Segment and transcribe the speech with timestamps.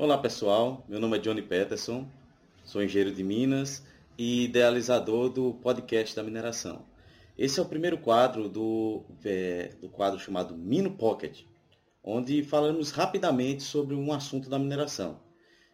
[0.00, 2.08] Olá pessoal, meu nome é Johnny Peterson,
[2.62, 3.82] sou engenheiro de Minas
[4.16, 6.86] e idealizador do podcast da mineração.
[7.36, 11.40] Esse é o primeiro quadro do, é, do quadro chamado Mino Pocket,
[12.00, 15.20] onde falamos rapidamente sobre um assunto da mineração.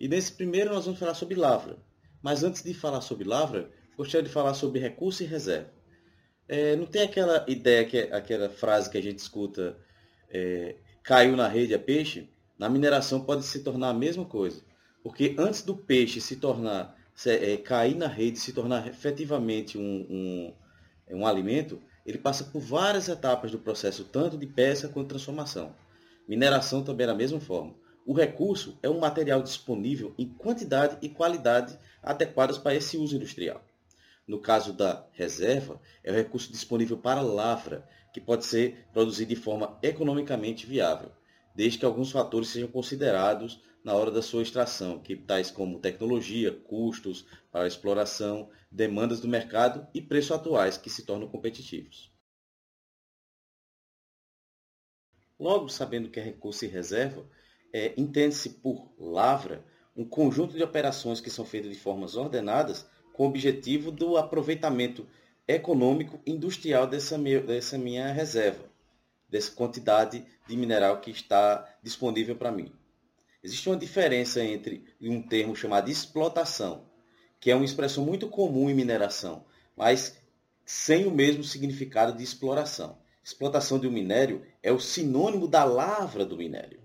[0.00, 1.78] E nesse primeiro nós vamos falar sobre lavra.
[2.20, 5.72] Mas antes de falar sobre lavra, gostaria de falar sobre recurso e reserva.
[6.48, 9.78] É, não tem aquela ideia, que, aquela frase que a gente escuta,
[10.28, 10.74] é,
[11.04, 12.28] caiu na rede é peixe?
[12.58, 14.62] Na mineração pode se tornar a mesma coisa.
[15.00, 20.52] Porque antes do peixe se tornar, é, cair na rede, se tornar efetivamente um,
[21.08, 25.10] um, um alimento, ele passa por várias etapas do processo, tanto de pesca quanto de
[25.10, 25.72] transformação.
[26.26, 27.74] Mineração também é da mesma forma.
[28.04, 33.62] O recurso é um material disponível em quantidade e qualidade adequadas para esse uso industrial.
[34.26, 39.36] No caso da reserva, é o recurso disponível para lavra, que pode ser produzido de
[39.36, 41.10] forma economicamente viável
[41.58, 46.52] desde que alguns fatores sejam considerados na hora da sua extração, que tais como tecnologia,
[46.52, 52.12] custos para a exploração, demandas do mercado e preços atuais que se tornam competitivos.
[55.36, 57.28] Logo, sabendo que é recurso e reserva,
[57.72, 59.64] é, entende-se por lavra
[59.96, 65.08] um conjunto de operações que são feitas de formas ordenadas com o objetivo do aproveitamento
[65.48, 68.77] econômico industrial dessa, meu, dessa minha reserva
[69.28, 72.72] dessa quantidade de mineral que está disponível para mim.
[73.42, 76.88] Existe uma diferença entre um termo chamado explotação,
[77.38, 79.44] que é uma expressão muito comum em mineração,
[79.76, 80.18] mas
[80.64, 82.98] sem o mesmo significado de exploração.
[83.22, 86.80] Explotação de um minério é o sinônimo da lavra do minério.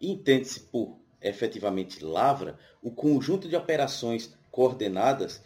[0.00, 5.42] Entende-se por efetivamente lavra o conjunto de operações coordenadas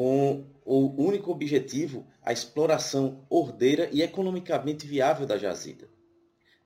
[0.00, 5.90] com o único objetivo a exploração ordeira e economicamente viável da jazida.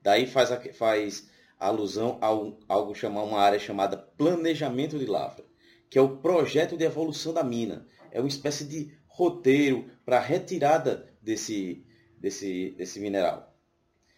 [0.01, 5.43] Daí faz, a, faz alusão a um, algo chamar uma área chamada planejamento de lavra,
[5.89, 7.85] que é o projeto de evolução da mina.
[8.09, 11.85] É uma espécie de roteiro para a retirada desse,
[12.17, 13.53] desse, desse mineral.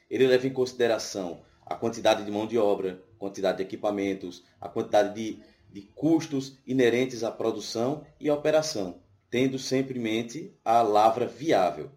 [0.08, 5.16] Ele leva em consideração a quantidade de mão de obra, quantidade de equipamentos, a quantidade
[5.16, 5.42] de
[5.78, 9.00] de custos inerentes à produção e à operação,
[9.30, 11.92] tendo sempre em mente a lavra viável.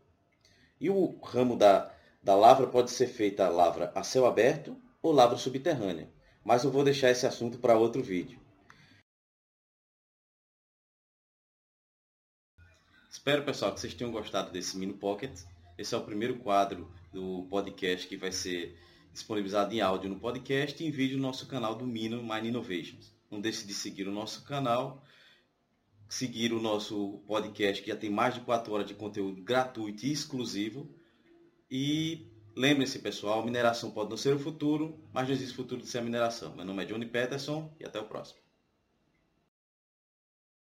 [0.80, 1.92] E o ramo da,
[2.22, 6.10] da lavra pode ser feita lavra a céu aberto ou lavra subterrânea,
[6.44, 8.40] mas eu vou deixar esse assunto para outro vídeo.
[13.10, 15.32] Espero, pessoal, que vocês tenham gostado desse Mini Pocket.
[15.76, 18.78] Esse é o primeiro quadro do podcast que vai ser
[19.12, 23.12] disponibilizado em áudio no podcast e em vídeo no nosso canal do Mino Mine Innovations.
[23.30, 25.02] Não deixe de seguir o nosso canal,
[26.10, 30.10] seguir o nosso podcast, que já tem mais de 4 horas de conteúdo gratuito e
[30.10, 30.90] exclusivo.
[31.70, 32.26] E
[32.56, 36.02] lembrem-se, pessoal, mineração pode não ser o futuro, mas não existe futuro de ser a
[36.02, 36.54] mineração.
[36.56, 38.40] Meu nome é Johnny Peterson e até o próximo.